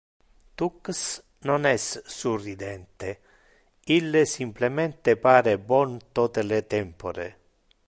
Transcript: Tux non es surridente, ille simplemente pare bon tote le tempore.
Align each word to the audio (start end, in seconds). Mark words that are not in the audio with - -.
Tux 0.59 1.09
non 1.49 1.67
es 1.71 1.85
surridente, 2.15 3.11
ille 3.97 4.25
simplemente 4.33 5.15
pare 5.27 5.53
bon 5.73 5.95
tote 6.21 6.49
le 6.49 6.61
tempore. 6.77 7.29